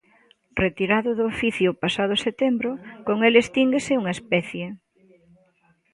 [0.63, 2.71] Retirado do oficio o pasado setembro,
[3.07, 4.65] con el extínguese unha especie.